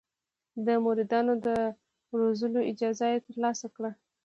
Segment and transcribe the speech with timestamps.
[0.65, 1.47] د مریدانو د
[2.19, 3.91] روزلو اجازه یې ترلاسه کړه.